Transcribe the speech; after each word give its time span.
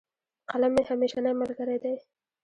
قلم 0.49 0.71
مي 0.75 0.83
همېشنی 0.89 1.31
ملګری 1.41 1.77
دی. 1.83 1.95